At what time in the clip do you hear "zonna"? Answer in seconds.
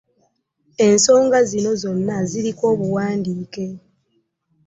1.81-2.15